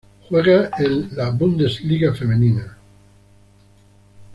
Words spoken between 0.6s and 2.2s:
en la Bundesliga